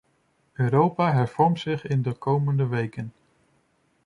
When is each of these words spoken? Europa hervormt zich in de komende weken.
Europa 0.57 1.11
hervormt 1.13 1.59
zich 1.59 1.85
in 1.87 2.01
de 2.01 2.11
komende 2.13 2.67
weken. 2.67 3.11